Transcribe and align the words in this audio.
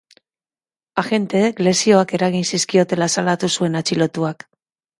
Agenteek 1.01 1.61
lesioak 1.67 2.15
eragin 2.19 2.49
zizkiotela 2.55 3.11
salatu 3.17 3.53
zuen 3.61 3.81
atxilotuak. 3.85 4.47